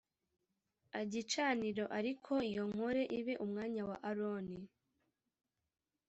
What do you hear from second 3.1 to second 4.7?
ibe umwanya wa Aroni